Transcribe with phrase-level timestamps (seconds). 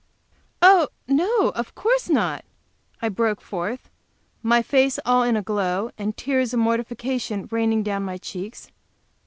[0.63, 2.43] "Oh, no, of course not!"
[3.03, 3.87] I broke forth,
[4.41, 8.71] my face all in a glow, and tears of mortification raining down my cheeks.